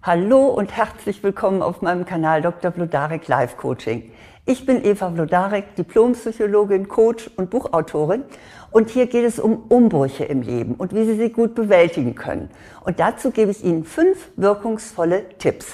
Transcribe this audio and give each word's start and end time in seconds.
Hallo 0.00 0.46
und 0.46 0.76
herzlich 0.76 1.24
willkommen 1.24 1.60
auf 1.60 1.82
meinem 1.82 2.04
Kanal 2.04 2.40
Dr. 2.40 2.70
Vlodarek 2.70 3.26
Live 3.26 3.56
Coaching. 3.56 4.12
Ich 4.46 4.64
bin 4.64 4.84
Eva 4.84 5.10
Vlodarek, 5.10 5.74
Diplompsychologin, 5.74 6.86
Coach 6.86 7.28
und 7.36 7.50
Buchautorin 7.50 8.22
und 8.70 8.90
hier 8.90 9.08
geht 9.08 9.24
es 9.24 9.40
um 9.40 9.64
Umbrüche 9.68 10.22
im 10.24 10.42
Leben 10.42 10.74
und 10.74 10.94
wie 10.94 11.04
Sie 11.04 11.16
sie 11.16 11.30
gut 11.30 11.56
bewältigen 11.56 12.14
können. 12.14 12.48
Und 12.84 13.00
dazu 13.00 13.32
gebe 13.32 13.50
ich 13.50 13.64
Ihnen 13.64 13.82
fünf 13.82 14.30
wirkungsvolle 14.36 15.30
Tipps. 15.40 15.66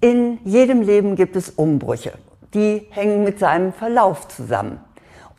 In 0.00 0.38
jedem 0.44 0.80
Leben 0.80 1.16
gibt 1.16 1.34
es 1.34 1.50
Umbrüche. 1.50 2.12
Die 2.54 2.86
hängen 2.90 3.24
mit 3.24 3.40
seinem 3.40 3.72
Verlauf 3.72 4.28
zusammen. 4.28 4.78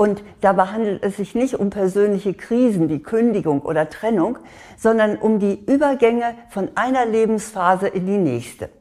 Und 0.01 0.23
dabei 0.41 0.65
handelt 0.65 1.03
es 1.03 1.17
sich 1.17 1.35
nicht 1.35 1.59
um 1.59 1.69
persönliche 1.69 2.33
Krisen 2.33 2.89
wie 2.89 3.03
Kündigung 3.03 3.61
oder 3.61 3.87
Trennung, 3.87 4.39
sondern 4.75 5.15
um 5.15 5.37
die 5.37 5.63
Übergänge 5.63 6.33
von 6.49 6.69
einer 6.73 7.05
Lebensphase 7.05 7.87
in 7.87 8.07
die 8.07 8.17
nächste. 8.17 8.71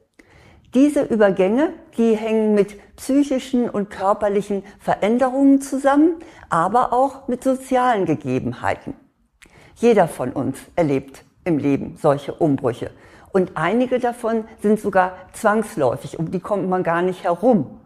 Diese 0.72 1.02
Übergänge, 1.02 1.74
die 1.98 2.16
hängen 2.16 2.54
mit 2.54 2.96
psychischen 2.96 3.68
und 3.68 3.90
körperlichen 3.90 4.62
Veränderungen 4.78 5.60
zusammen, 5.60 6.14
aber 6.48 6.94
auch 6.94 7.28
mit 7.28 7.44
sozialen 7.44 8.06
Gegebenheiten. 8.06 8.94
Jeder 9.74 10.08
von 10.08 10.32
uns 10.32 10.56
erlebt 10.74 11.26
im 11.44 11.58
Leben 11.58 11.98
solche 12.00 12.32
Umbrüche. 12.32 12.92
Und 13.30 13.58
einige 13.58 13.98
davon 13.98 14.44
sind 14.62 14.80
sogar 14.80 15.12
zwangsläufig, 15.34 16.18
um 16.18 16.30
die 16.30 16.40
kommt 16.40 16.70
man 16.70 16.82
gar 16.82 17.02
nicht 17.02 17.24
herum. 17.24 17.78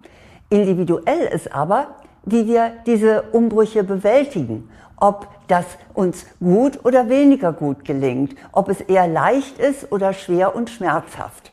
Individuell 0.50 1.26
ist 1.32 1.52
aber, 1.52 1.96
wie 2.24 2.46
wir 2.46 2.72
diese 2.86 3.22
Umbrüche 3.32 3.84
bewältigen. 3.84 4.70
Ob 4.96 5.28
das 5.48 5.66
uns 5.92 6.26
gut 6.40 6.84
oder 6.84 7.08
weniger 7.08 7.52
gut 7.52 7.84
gelingt, 7.84 8.34
ob 8.52 8.68
es 8.68 8.80
eher 8.80 9.08
leicht 9.08 9.58
ist 9.58 9.92
oder 9.92 10.12
schwer 10.12 10.54
und 10.54 10.70
schmerzhaft. 10.70 11.52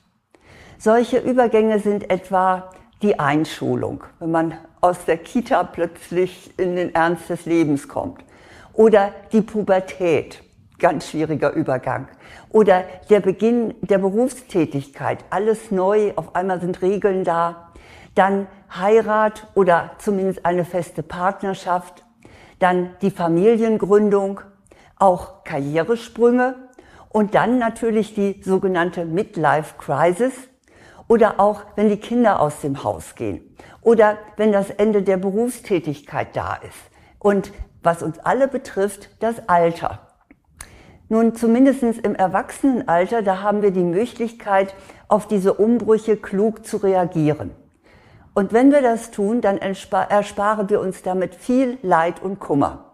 Solche 0.78 1.20
Übergänge 1.20 1.80
sind 1.80 2.10
etwa 2.10 2.72
die 3.02 3.20
Einschulung, 3.20 4.04
wenn 4.20 4.32
man 4.32 4.54
aus 4.80 5.06
der 5.06 5.18
Kita 5.18 5.64
plötzlich 5.64 6.54
in 6.58 6.76
den 6.76 6.94
Ernst 6.96 7.30
des 7.30 7.46
Lebens 7.46 7.88
kommt. 7.88 8.24
Oder 8.74 9.12
die 9.32 9.42
Pubertät, 9.42 10.42
ganz 10.80 11.10
schwieriger 11.10 11.52
Übergang. 11.54 12.08
Oder 12.50 12.84
der 13.10 13.20
Beginn 13.20 13.76
der 13.82 13.98
Berufstätigkeit, 13.98 15.20
alles 15.30 15.72
neu, 15.72 16.14
auf 16.16 16.36
einmal 16.36 16.62
sind 16.62 16.82
Regeln 16.82 17.24
da. 17.24 17.71
Dann 18.16 18.48
Heirat 18.76 19.48
oder 19.56 19.92
zumindest 19.98 20.46
eine 20.46 20.66
feste 20.66 21.04
Partnerschaft, 21.04 22.04
dann 22.60 22.96
die 23.02 23.12
Familiengründung, 23.12 24.42
auch 24.98 25.44
Karrieresprünge 25.44 26.56
und 27.10 27.36
dann 27.36 27.58
natürlich 27.58 28.14
die 28.14 28.42
sogenannte 28.44 29.06
Midlife 29.06 29.76
Crisis 29.78 30.34
oder 31.08 31.40
auch 31.40 31.64
wenn 31.76 31.90
die 31.90 31.98
Kinder 31.98 32.40
aus 32.40 32.62
dem 32.62 32.84
Haus 32.84 33.16
gehen 33.16 33.56
oder 33.82 34.18
wenn 34.38 34.52
das 34.52 34.70
Ende 34.70 35.02
der 35.02 35.18
Berufstätigkeit 35.18 36.36
da 36.36 36.56
ist 36.56 36.78
und 37.20 37.52
was 37.84 38.04
uns 38.04 38.20
alle 38.20 38.48
betrifft, 38.48 39.10
das 39.22 39.50
Alter. 39.50 40.08
Nun, 41.10 41.36
zumindest 41.36 41.84
im 41.84 42.16
Erwachsenenalter, 42.16 43.22
da 43.22 43.42
haben 43.42 43.62
wir 43.62 43.72
die 43.72 43.84
Möglichkeit, 43.84 44.74
auf 45.10 45.28
diese 45.28 45.56
Umbrüche 45.56 46.16
klug 46.16 46.66
zu 46.66 46.78
reagieren. 46.78 47.52
Und 48.34 48.54
wenn 48.54 48.72
wir 48.72 48.82
das 48.82 49.12
tun, 49.12 49.42
dann 49.42 49.58
ersparen 49.58 50.70
wir 50.70 50.80
uns 50.80 51.04
damit 51.04 51.36
viel 51.36 51.78
Leid 51.82 52.22
und 52.22 52.40
Kummer. 52.40 52.92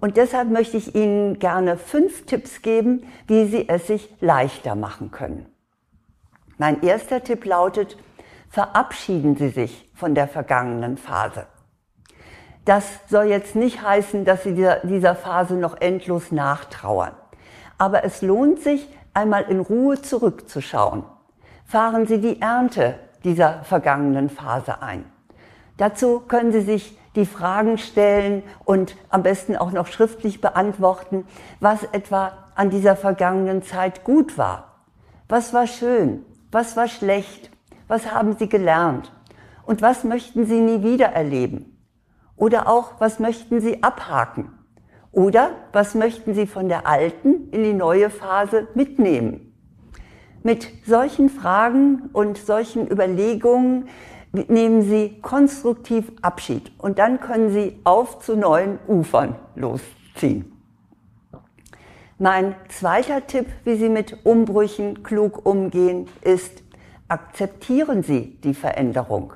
Und 0.00 0.16
deshalb 0.16 0.50
möchte 0.50 0.76
ich 0.76 0.94
Ihnen 0.94 1.40
gerne 1.40 1.76
fünf 1.76 2.26
Tipps 2.26 2.62
geben, 2.62 3.02
wie 3.26 3.46
Sie 3.46 3.68
es 3.68 3.88
sich 3.88 4.14
leichter 4.20 4.76
machen 4.76 5.10
können. 5.10 5.46
Mein 6.56 6.82
erster 6.82 7.22
Tipp 7.24 7.44
lautet, 7.44 7.96
verabschieden 8.48 9.36
Sie 9.36 9.48
sich 9.48 9.90
von 9.94 10.14
der 10.14 10.28
vergangenen 10.28 10.96
Phase. 10.96 11.46
Das 12.64 12.84
soll 13.08 13.24
jetzt 13.24 13.56
nicht 13.56 13.82
heißen, 13.82 14.24
dass 14.24 14.44
Sie 14.44 14.54
dieser, 14.54 15.14
Phase 15.16 15.54
noch 15.54 15.80
endlos 15.80 16.30
nachtrauern. 16.30 17.12
Aber 17.78 18.04
es 18.04 18.22
lohnt 18.22 18.60
sich, 18.60 18.88
einmal 19.14 19.44
in 19.44 19.60
Ruhe 19.60 20.00
zurückzuschauen. 20.00 21.04
Fahren 21.64 22.06
Sie 22.06 22.20
die 22.20 22.40
Ernte 22.40 22.98
dieser 23.24 23.62
vergangenen 23.64 24.28
Phase 24.28 24.82
ein. 24.82 25.04
Dazu 25.76 26.20
können 26.20 26.52
Sie 26.52 26.60
sich 26.60 26.98
die 27.14 27.26
Fragen 27.26 27.78
stellen 27.78 28.42
und 28.64 28.96
am 29.10 29.22
besten 29.22 29.56
auch 29.56 29.72
noch 29.72 29.86
schriftlich 29.86 30.40
beantworten, 30.40 31.26
was 31.60 31.84
etwa 31.84 32.32
an 32.54 32.70
dieser 32.70 32.96
vergangenen 32.96 33.62
Zeit 33.62 34.04
gut 34.04 34.38
war. 34.38 34.84
Was 35.28 35.52
war 35.52 35.66
schön? 35.66 36.24
Was 36.50 36.76
war 36.76 36.88
schlecht? 36.88 37.50
Was 37.86 38.12
haben 38.12 38.36
Sie 38.36 38.48
gelernt? 38.48 39.12
Und 39.64 39.82
was 39.82 40.04
möchten 40.04 40.46
Sie 40.46 40.60
nie 40.60 40.82
wieder 40.82 41.06
erleben? 41.06 41.78
Oder 42.36 42.68
auch, 42.68 42.92
was 42.98 43.18
möchten 43.18 43.60
Sie 43.60 43.82
abhaken? 43.82 44.52
Oder 45.12 45.50
was 45.72 45.94
möchten 45.94 46.34
Sie 46.34 46.46
von 46.46 46.68
der 46.68 46.86
alten 46.86 47.50
in 47.50 47.64
die 47.64 47.72
neue 47.72 48.10
Phase 48.10 48.68
mitnehmen? 48.74 49.47
Mit 50.48 50.66
solchen 50.86 51.28
Fragen 51.28 52.08
und 52.14 52.38
solchen 52.38 52.90
Überlegungen 52.90 53.90
nehmen 54.32 54.80
Sie 54.80 55.18
konstruktiv 55.20 56.10
Abschied 56.22 56.72
und 56.78 56.98
dann 56.98 57.20
können 57.20 57.52
Sie 57.52 57.78
auf 57.84 58.20
zu 58.20 58.34
neuen 58.34 58.78
Ufern 58.88 59.34
losziehen. 59.56 60.50
Mein 62.16 62.54
zweiter 62.70 63.26
Tipp, 63.26 63.44
wie 63.64 63.76
Sie 63.76 63.90
mit 63.90 64.24
Umbrüchen 64.24 65.02
klug 65.02 65.44
umgehen, 65.44 66.08
ist, 66.22 66.62
akzeptieren 67.08 68.02
Sie 68.02 68.40
die 68.42 68.54
Veränderung. 68.54 69.34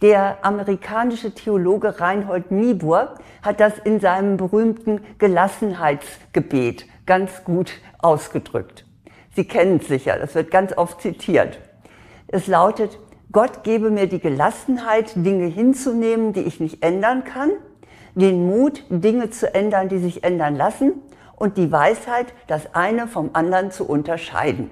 Der 0.00 0.44
amerikanische 0.44 1.34
Theologe 1.34 1.98
Reinhold 1.98 2.52
Niebuhr 2.52 3.16
hat 3.42 3.58
das 3.58 3.80
in 3.80 3.98
seinem 3.98 4.36
berühmten 4.36 5.00
Gelassenheitsgebet 5.18 6.86
ganz 7.04 7.42
gut 7.42 7.72
ausgedrückt. 7.98 8.84
Sie 9.34 9.44
kennen 9.44 9.78
es 9.80 9.88
sicher, 9.88 10.18
das 10.18 10.34
wird 10.34 10.50
ganz 10.50 10.76
oft 10.76 11.00
zitiert. 11.00 11.58
Es 12.28 12.46
lautet, 12.46 12.98
Gott 13.32 13.64
gebe 13.64 13.90
mir 13.90 14.06
die 14.06 14.20
Gelassenheit, 14.20 15.12
Dinge 15.16 15.46
hinzunehmen, 15.46 16.32
die 16.32 16.42
ich 16.42 16.60
nicht 16.60 16.84
ändern 16.84 17.24
kann, 17.24 17.50
den 18.14 18.46
Mut, 18.46 18.84
Dinge 18.90 19.30
zu 19.30 19.52
ändern, 19.52 19.88
die 19.88 19.98
sich 19.98 20.22
ändern 20.22 20.54
lassen 20.54 20.92
und 21.36 21.56
die 21.56 21.72
Weisheit, 21.72 22.32
das 22.46 22.74
eine 22.74 23.08
vom 23.08 23.30
anderen 23.32 23.72
zu 23.72 23.88
unterscheiden. 23.88 24.70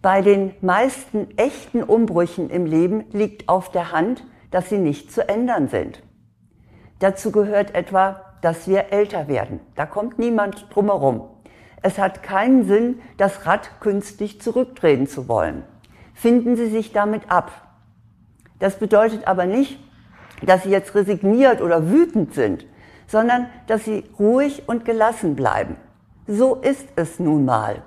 Bei 0.00 0.22
den 0.22 0.54
meisten 0.62 1.36
echten 1.36 1.82
Umbrüchen 1.82 2.48
im 2.48 2.64
Leben 2.64 3.04
liegt 3.12 3.48
auf 3.48 3.70
der 3.70 3.92
Hand, 3.92 4.24
dass 4.50 4.70
sie 4.70 4.78
nicht 4.78 5.12
zu 5.12 5.28
ändern 5.28 5.68
sind. 5.68 6.02
Dazu 7.00 7.32
gehört 7.32 7.74
etwa, 7.74 8.22
dass 8.40 8.66
wir 8.66 8.92
älter 8.92 9.28
werden. 9.28 9.60
Da 9.74 9.84
kommt 9.84 10.18
niemand 10.18 10.68
drumherum. 10.74 11.35
Es 11.86 11.98
hat 11.98 12.24
keinen 12.24 12.66
Sinn, 12.66 12.98
das 13.16 13.46
Rad 13.46 13.78
künstlich 13.78 14.40
zurückdrehen 14.40 15.06
zu 15.06 15.28
wollen. 15.28 15.62
Finden 16.14 16.56
Sie 16.56 16.68
sich 16.68 16.90
damit 16.92 17.30
ab. 17.30 17.52
Das 18.58 18.80
bedeutet 18.80 19.28
aber 19.28 19.46
nicht, 19.46 19.78
dass 20.42 20.64
Sie 20.64 20.70
jetzt 20.70 20.96
resigniert 20.96 21.62
oder 21.62 21.88
wütend 21.88 22.34
sind, 22.34 22.66
sondern 23.06 23.46
dass 23.68 23.84
Sie 23.84 24.02
ruhig 24.18 24.64
und 24.68 24.84
gelassen 24.84 25.36
bleiben. 25.36 25.76
So 26.26 26.56
ist 26.56 26.88
es 26.96 27.20
nun 27.20 27.44
mal. 27.44 27.84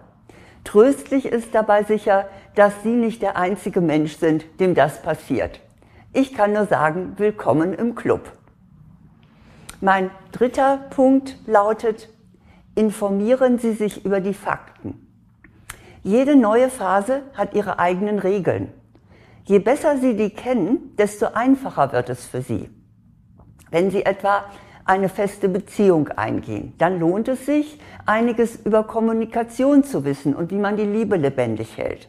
Tröstlich 0.64 1.26
ist 1.26 1.54
dabei 1.54 1.84
sicher, 1.84 2.30
dass 2.56 2.82
Sie 2.84 2.96
nicht 2.96 3.22
der 3.22 3.36
einzige 3.36 3.82
Mensch 3.82 4.16
sind, 4.16 4.46
dem 4.62 4.76
das 4.76 5.02
passiert. 5.02 5.60
Ich 6.14 6.34
kann 6.34 6.54
nur 6.54 6.68
sagen, 6.68 7.16
willkommen 7.18 7.74
im 7.74 7.96
Club. 7.96 8.32
Mein 9.82 10.10
dritter 10.32 10.86
Punkt 10.90 11.36
lautet, 11.48 12.08
informieren 12.80 13.60
Sie 13.60 13.74
sich 13.74 14.06
über 14.06 14.22
die 14.22 14.34
Fakten. 14.34 15.06
Jede 16.02 16.38
neue 16.38 16.70
Phase 16.70 17.24
hat 17.34 17.54
ihre 17.54 17.78
eigenen 17.78 18.20
Regeln. 18.20 18.70
Je 19.44 19.60
besser 19.60 19.98
Sie 19.98 20.16
die 20.16 20.30
kennen, 20.30 20.96
desto 20.98 21.26
einfacher 21.34 21.92
wird 21.92 22.10
es 22.10 22.26
für 22.26 22.42
Sie. 22.42 22.70
Wenn 23.70 23.92
Sie 23.92 24.06
etwa 24.06 24.46
eine 24.86 25.10
feste 25.10 25.50
Beziehung 25.50 26.08
eingehen, 26.08 26.74
dann 26.78 27.02
lohnt 27.02 27.28
es 27.28 27.46
sich, 27.46 27.82
einiges 28.06 28.56
über 28.56 28.86
Kommunikation 28.86 29.84
zu 29.84 30.06
wissen 30.06 30.34
und 30.34 30.50
wie 30.50 30.58
man 30.58 30.78
die 30.78 30.86
Liebe 30.86 31.18
lebendig 31.18 31.78
hält. 31.78 32.08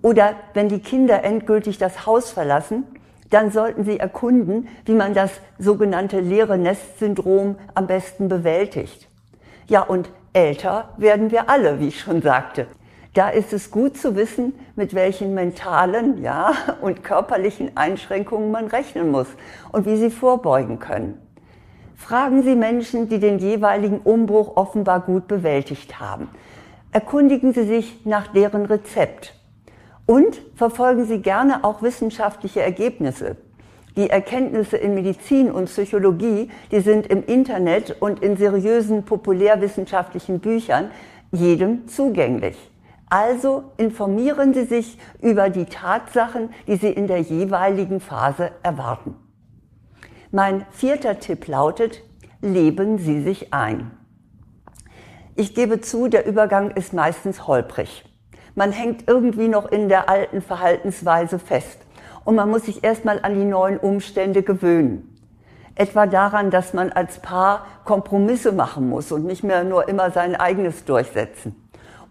Oder 0.00 0.36
wenn 0.54 0.70
die 0.70 0.80
Kinder 0.80 1.22
endgültig 1.22 1.76
das 1.76 2.06
Haus 2.06 2.30
verlassen, 2.30 2.84
dann 3.28 3.50
sollten 3.50 3.84
Sie 3.84 3.98
erkunden, 3.98 4.68
wie 4.86 4.94
man 4.94 5.12
das 5.12 5.32
sogenannte 5.58 6.20
leere 6.20 6.56
Nest-Syndrom 6.56 7.56
am 7.74 7.86
besten 7.86 8.30
bewältigt. 8.30 9.11
Ja, 9.68 9.82
und 9.82 10.10
älter 10.32 10.90
werden 10.96 11.30
wir 11.30 11.48
alle, 11.48 11.80
wie 11.80 11.88
ich 11.88 12.00
schon 12.00 12.22
sagte. 12.22 12.66
Da 13.14 13.28
ist 13.28 13.52
es 13.52 13.70
gut 13.70 13.98
zu 13.98 14.16
wissen, 14.16 14.54
mit 14.74 14.94
welchen 14.94 15.34
mentalen, 15.34 16.22
ja, 16.22 16.52
und 16.80 17.04
körperlichen 17.04 17.76
Einschränkungen 17.76 18.50
man 18.50 18.66
rechnen 18.68 19.10
muss 19.10 19.28
und 19.70 19.84
wie 19.84 19.96
sie 19.96 20.10
vorbeugen 20.10 20.78
können. 20.78 21.20
Fragen 21.94 22.42
Sie 22.42 22.56
Menschen, 22.56 23.08
die 23.08 23.20
den 23.20 23.38
jeweiligen 23.38 23.98
Umbruch 23.98 24.56
offenbar 24.56 25.00
gut 25.00 25.28
bewältigt 25.28 26.00
haben. 26.00 26.28
Erkundigen 26.90 27.52
Sie 27.52 27.64
sich 27.64 28.04
nach 28.04 28.26
deren 28.28 28.66
Rezept 28.66 29.34
und 30.06 30.42
verfolgen 30.56 31.04
Sie 31.04 31.22
gerne 31.22 31.64
auch 31.64 31.80
wissenschaftliche 31.80 32.60
Ergebnisse. 32.60 33.36
Die 33.96 34.08
Erkenntnisse 34.08 34.78
in 34.78 34.94
Medizin 34.94 35.50
und 35.50 35.66
Psychologie, 35.66 36.50
die 36.70 36.80
sind 36.80 37.06
im 37.08 37.24
Internet 37.24 37.96
und 38.00 38.22
in 38.22 38.36
seriösen 38.36 39.04
populärwissenschaftlichen 39.04 40.40
Büchern 40.40 40.90
jedem 41.30 41.86
zugänglich. 41.88 42.56
Also 43.10 43.64
informieren 43.76 44.54
Sie 44.54 44.64
sich 44.64 44.96
über 45.20 45.50
die 45.50 45.66
Tatsachen, 45.66 46.48
die 46.66 46.76
Sie 46.76 46.90
in 46.90 47.06
der 47.06 47.20
jeweiligen 47.20 48.00
Phase 48.00 48.52
erwarten. 48.62 49.14
Mein 50.30 50.64
vierter 50.70 51.18
Tipp 51.18 51.46
lautet, 51.46 52.02
leben 52.40 52.96
Sie 52.96 53.20
sich 53.20 53.52
ein. 53.52 53.90
Ich 55.36 55.54
gebe 55.54 55.82
zu, 55.82 56.08
der 56.08 56.26
Übergang 56.26 56.70
ist 56.70 56.94
meistens 56.94 57.46
holprig. 57.46 58.06
Man 58.54 58.72
hängt 58.72 59.06
irgendwie 59.06 59.48
noch 59.48 59.70
in 59.70 59.90
der 59.90 60.08
alten 60.08 60.40
Verhaltensweise 60.40 61.38
fest 61.38 61.78
und 62.24 62.34
man 62.34 62.50
muss 62.50 62.64
sich 62.64 62.84
erstmal 62.84 63.20
an 63.22 63.34
die 63.34 63.44
neuen 63.44 63.78
Umstände 63.78 64.42
gewöhnen. 64.42 65.08
Etwa 65.74 66.06
daran, 66.06 66.50
dass 66.50 66.74
man 66.74 66.92
als 66.92 67.20
Paar 67.20 67.66
Kompromisse 67.84 68.52
machen 68.52 68.88
muss 68.88 69.10
und 69.10 69.24
nicht 69.24 69.42
mehr 69.42 69.64
nur 69.64 69.88
immer 69.88 70.10
sein 70.10 70.36
eigenes 70.36 70.84
durchsetzen. 70.84 71.56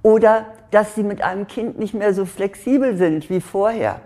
Oder 0.02 0.48
dass 0.72 0.96
sie 0.96 1.04
mit 1.04 1.22
einem 1.22 1.48
Kind 1.48 1.78
nicht 1.78 1.94
mehr 1.94 2.14
so 2.14 2.26
flexibel 2.26 2.98
sind 2.98 3.30
wie 3.30 3.40
vorher. 3.40 4.02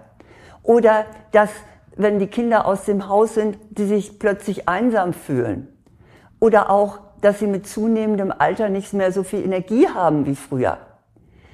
Oder 0.62 1.06
dass, 1.32 1.50
wenn 1.96 2.20
die 2.20 2.28
Kinder 2.28 2.66
aus 2.66 2.86
dem 2.86 3.08
Haus 3.08 3.36
sind, 3.36 3.58
sie 3.78 3.86
sich 3.86 4.20
plötzlich 4.20 4.68
einsam 4.68 5.14
fühlen. 5.14 5.70
Oder 6.40 6.70
auch, 6.70 7.00
dass 7.22 7.40
sie 7.40 7.48
mit 7.48 7.68
zunehmendem 7.68 8.34
Alter 8.38 8.70
nicht 8.70 8.94
mehr 8.94 9.12
so 9.12 9.24
viel 9.24 9.44
Energie 9.44 9.88
haben 9.88 10.26
wie 10.26 10.36
früher. 10.36 10.78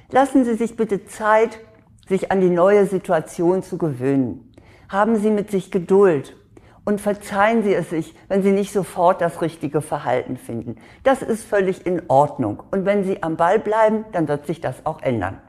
Lassen 0.10 0.44
Sie 0.44 0.56
sich 0.56 0.76
bitte 0.76 1.06
Zeit, 1.06 1.60
sich 2.08 2.32
an 2.32 2.42
die 2.42 2.50
neue 2.50 2.86
Situation 2.86 3.64
zu 3.64 3.78
gewöhnen. 3.78 4.54
Haben 4.90 5.16
Sie 5.16 5.32
mit 5.32 5.52
sich 5.52 5.72
Geduld 5.72 6.36
und 6.84 7.00
verzeihen 7.00 7.64
Sie 7.64 7.74
es 7.74 7.90
sich, 7.90 8.16
wenn 8.28 8.44
Sie 8.44 8.52
nicht 8.52 8.74
sofort 8.74 9.22
das 9.22 9.42
richtige 9.42 9.82
Verhalten 9.82 10.38
finden. 10.38 10.76
Das 11.04 11.22
ist 11.22 11.44
völlig 11.44 11.86
in 11.86 12.04
Ordnung. 12.10 12.64
Und 12.72 12.86
wenn 12.86 13.04
Sie 13.04 13.24
am 13.24 13.38
Ball 13.38 13.60
bleiben, 13.60 14.06
dann 14.12 14.28
wird 14.28 14.46
sich 14.46 14.62
das 14.62 14.86
auch 14.86 15.02
ändern. 15.02 15.40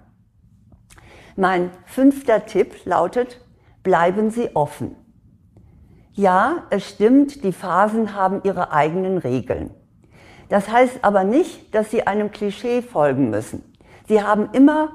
Mein 1.37 1.71
fünfter 1.87 2.45
Tipp 2.47 2.85
lautet, 2.85 3.41
bleiben 3.83 4.31
Sie 4.31 4.55
offen. 4.55 4.97
Ja, 6.13 6.65
es 6.69 6.87
stimmt, 6.89 7.43
die 7.43 7.53
Phasen 7.53 8.15
haben 8.15 8.43
ihre 8.45 8.71
eigenen 8.71 9.17
Regeln. 9.17 9.71
Das 10.51 10.71
heißt 10.71 10.99
aber 11.01 11.25
nicht, 11.25 11.75
dass 11.75 11.91
sie 11.91 12.07
einem 12.07 12.31
Klischee 12.31 12.83
folgen 12.83 13.31
müssen. 13.31 13.63
Sie 14.07 14.23
haben 14.23 14.51
immer 14.53 14.93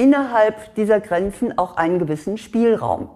innerhalb 0.00 0.74
dieser 0.76 0.98
Grenzen 0.98 1.58
auch 1.58 1.76
einen 1.76 1.98
gewissen 1.98 2.38
Spielraum. 2.38 3.10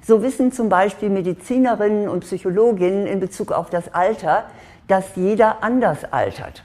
So 0.00 0.22
wissen 0.22 0.52
zum 0.52 0.68
Beispiel 0.68 1.10
Medizinerinnen 1.10 2.08
und 2.08 2.20
Psychologinnen 2.20 3.06
in 3.06 3.18
Bezug 3.18 3.50
auf 3.50 3.68
das 3.68 3.92
Alter, 3.92 4.44
dass 4.86 5.16
jeder 5.16 5.64
anders 5.64 6.04
altert. 6.12 6.64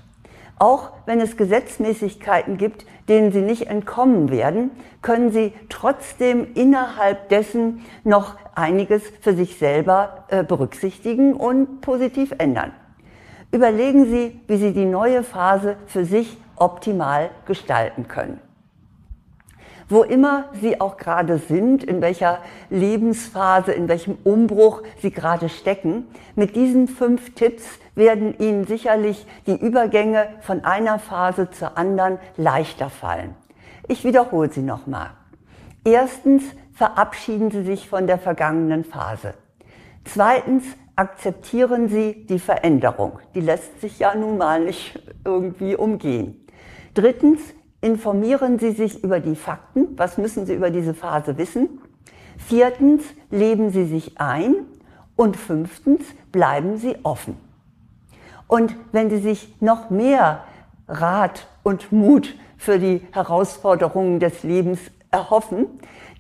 Auch 0.60 0.92
wenn 1.08 1.20
es 1.20 1.36
Gesetzmäßigkeiten 1.36 2.58
gibt, 2.58 2.86
denen 3.08 3.32
sie 3.32 3.42
nicht 3.42 3.68
entkommen 3.68 4.30
werden, 4.30 4.70
können 5.02 5.32
sie 5.32 5.54
trotzdem 5.70 6.54
innerhalb 6.54 7.30
dessen 7.30 7.86
noch 8.04 8.36
einiges 8.54 9.02
für 9.22 9.34
sich 9.34 9.58
selber 9.58 10.26
äh, 10.28 10.44
berücksichtigen 10.44 11.34
und 11.34 11.82
positiv 11.82 12.36
ändern. 12.38 12.72
Überlegen 13.52 14.06
Sie, 14.06 14.40
wie 14.46 14.58
Sie 14.58 14.74
die 14.74 14.86
neue 14.86 15.24
Phase 15.24 15.78
für 15.88 16.06
sich 16.06 16.38
optimal 16.56 17.32
gestalten 17.48 18.08
können. 18.08 18.40
Wo 19.92 20.04
immer 20.04 20.46
Sie 20.62 20.80
auch 20.80 20.98
gerade 20.98 21.40
sind, 21.40 21.84
in 21.84 22.00
welcher 22.00 22.38
Lebensphase, 22.70 23.72
in 23.72 23.88
welchem 23.88 24.20
Umbruch 24.24 24.84
Sie 25.02 25.10
gerade 25.10 25.50
stecken, 25.50 26.06
mit 26.36 26.56
diesen 26.56 26.88
fünf 26.88 27.34
Tipps 27.34 27.64
werden 27.96 28.38
Ihnen 28.38 28.68
sicherlich 28.68 29.26
die 29.48 29.60
Übergänge 29.60 30.28
von 30.42 30.64
einer 30.64 31.00
Phase 31.00 31.50
zur 31.50 31.76
anderen 31.76 32.20
leichter 32.38 32.92
fallen. 32.92 33.36
Ich 33.88 34.04
wiederhole 34.04 34.52
sie 34.52 34.62
nochmal. 34.62 35.10
Erstens 35.84 36.44
verabschieden 36.74 37.50
Sie 37.50 37.64
sich 37.64 37.90
von 37.90 38.06
der 38.06 38.20
vergangenen 38.20 38.84
Phase. 38.84 39.34
Zweitens 40.06 40.66
akzeptieren 40.96 41.90
Sie 41.90 42.28
die 42.28 42.38
Veränderung. 42.38 43.20
Die 43.34 43.42
lässt 43.42 43.82
sich 43.82 43.98
ja 43.98 44.14
nun 44.14 44.38
mal 44.38 44.64
nicht 44.64 45.02
irgendwie 45.26 45.76
umgehen. 45.76 46.46
Drittens 46.94 47.42
informieren 47.82 48.60
Sie 48.60 48.72
sich 48.72 49.04
über 49.04 49.20
die 49.20 49.36
Fakten. 49.36 49.98
Was 49.98 50.18
müssen 50.18 50.46
Sie 50.46 50.54
über 50.54 50.70
diese 50.70 50.94
Phase 50.94 51.38
wissen? 51.38 51.82
Viertens, 52.38 53.04
leben 53.30 53.72
Sie 53.72 53.86
sich 53.86 54.20
ein. 54.20 54.56
Und 55.16 55.36
fünftens, 55.36 56.02
bleiben 56.32 56.78
Sie 56.78 56.96
offen. 57.04 57.36
Und 58.48 58.76
wenn 58.94 59.10
Sie 59.10 59.20
sich 59.20 59.54
noch 59.60 59.90
mehr 59.90 60.46
Rat 60.88 61.48
und 61.62 61.92
Mut 61.92 62.36
für 62.58 62.80
die 62.80 63.06
Herausforderungen 63.12 64.20
des 64.20 64.44
Lebens 64.44 64.80
erhoffen, 65.12 65.68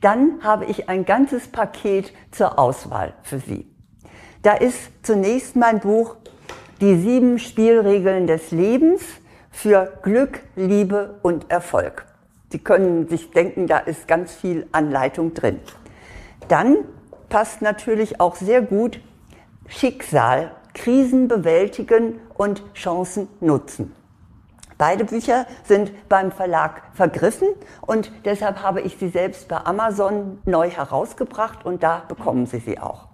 dann 0.01 0.43
habe 0.43 0.65
ich 0.65 0.89
ein 0.89 1.05
ganzes 1.05 1.47
Paket 1.47 2.13
zur 2.31 2.59
Auswahl 2.59 3.13
für 3.23 3.39
Sie. 3.39 3.67
Da 4.41 4.53
ist 4.53 4.91
zunächst 5.01 5.55
mein 5.55 5.79
Buch 5.79 6.15
Die 6.81 6.95
sieben 6.95 7.39
Spielregeln 7.39 8.25
des 8.25 8.51
Lebens 8.51 9.01
für 9.51 9.91
Glück, 10.01 10.41
Liebe 10.55 11.19
und 11.21 11.49
Erfolg. 11.51 12.05
Sie 12.51 12.59
können 12.59 13.07
sich 13.07 13.31
denken, 13.31 13.67
da 13.67 13.77
ist 13.77 14.07
ganz 14.07 14.33
viel 14.33 14.67
Anleitung 14.71 15.33
drin. 15.33 15.59
Dann 16.47 16.77
passt 17.29 17.61
natürlich 17.61 18.19
auch 18.19 18.35
sehr 18.35 18.61
gut 18.61 18.99
Schicksal, 19.67 20.51
Krisen 20.73 21.27
bewältigen 21.27 22.19
und 22.35 22.63
Chancen 22.73 23.27
nutzen. 23.39 23.93
Beide 24.79 25.03
Bücher 25.03 25.45
sind 25.65 25.91
beim 26.07 26.31
Verlag 26.31 26.81
vergriffen 26.93 27.49
und 27.81 28.11
deshalb 28.23 28.63
habe 28.63 28.79
ich 28.79 28.95
sie 28.97 29.09
selbst 29.09 29.49
bei 29.49 29.57
Amazon 29.57 30.39
neu 30.45 30.69
herausgebracht 30.69 31.65
und 31.65 31.83
da 31.83 32.03
bekommen 32.07 32.45
Sie 32.45 32.59
sie 32.59 32.79
auch. 32.79 33.09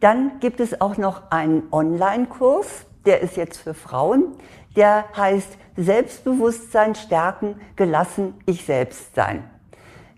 Dann 0.00 0.40
gibt 0.40 0.58
es 0.58 0.80
auch 0.80 0.96
noch 0.96 1.30
einen 1.30 1.68
Online-Kurs, 1.70 2.84
der 3.06 3.22
ist 3.22 3.36
jetzt 3.36 3.58
für 3.58 3.74
Frauen 3.74 4.36
der 4.76 5.04
heißt 5.16 5.56
Selbstbewusstsein 5.76 6.94
stärken, 6.94 7.60
gelassen 7.74 8.34
ich 8.46 8.64
selbst 8.64 9.14
sein. 9.14 9.50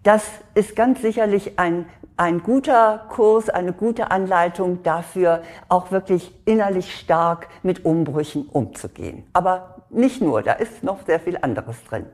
Das 0.02 0.24
ist 0.54 0.76
ganz 0.76 1.00
sicherlich 1.00 1.58
ein, 1.58 1.86
ein 2.16 2.42
guter 2.42 3.06
Kurs, 3.08 3.48
eine 3.48 3.72
gute 3.72 4.10
Anleitung 4.10 4.82
dafür, 4.82 5.42
auch 5.68 5.90
wirklich 5.90 6.32
innerlich 6.44 6.94
stark 6.94 7.48
mit 7.62 7.84
Umbrüchen 7.84 8.46
umzugehen. 8.46 9.24
Aber 9.32 9.82
nicht 9.90 10.20
nur, 10.20 10.42
da 10.42 10.52
ist 10.52 10.82
noch 10.82 11.04
sehr 11.06 11.20
viel 11.20 11.38
anderes 11.40 11.82
drin. 11.84 12.06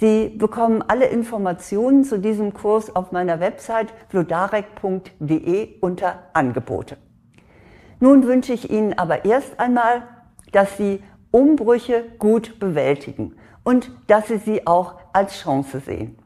Sie 0.00 0.28
bekommen 0.28 0.82
alle 0.86 1.06
Informationen 1.06 2.04
zu 2.04 2.18
diesem 2.18 2.52
Kurs 2.52 2.94
auf 2.94 3.12
meiner 3.12 3.38
Website 3.38 3.92
flodarek.de 4.08 5.78
unter 5.80 6.24
Angebote. 6.32 6.96
Nun 8.04 8.26
wünsche 8.26 8.52
ich 8.52 8.70
Ihnen 8.70 8.98
aber 8.98 9.24
erst 9.24 9.58
einmal, 9.58 10.02
dass 10.52 10.76
Sie 10.76 11.02
Umbrüche 11.30 12.04
gut 12.18 12.58
bewältigen 12.58 13.34
und 13.62 13.90
dass 14.08 14.28
sie 14.28 14.36
sie 14.36 14.66
auch 14.66 14.96
als 15.14 15.40
Chance 15.40 15.80
sehen. 15.80 16.18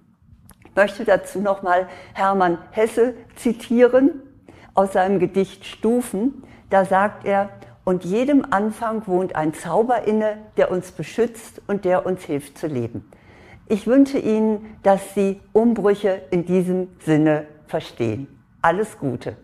Ich 0.64 0.74
möchte 0.74 1.04
dazu 1.04 1.40
nochmal 1.40 1.86
Hermann 2.14 2.58
Hesse 2.72 3.14
zitieren 3.36 4.22
aus 4.74 4.94
seinem 4.94 5.20
Gedicht 5.20 5.64
Stufen. 5.64 6.42
Da 6.68 6.84
sagt 6.84 7.24
er, 7.24 7.48
und 7.84 8.04
jedem 8.04 8.44
Anfang 8.50 9.06
wohnt 9.06 9.36
ein 9.36 9.54
Zauber 9.54 10.02
inne, 10.02 10.38
der 10.56 10.72
uns 10.72 10.90
beschützt 10.90 11.62
und 11.68 11.84
der 11.84 12.04
uns 12.04 12.24
hilft 12.24 12.58
zu 12.58 12.66
leben. 12.66 13.08
Ich 13.68 13.86
wünsche 13.86 14.18
Ihnen, 14.18 14.74
dass 14.82 15.14
Sie 15.14 15.40
Umbrüche 15.52 16.22
in 16.32 16.44
diesem 16.44 16.88
Sinne 16.98 17.46
verstehen. 17.68 18.26
Alles 18.60 18.98
Gute. 18.98 19.38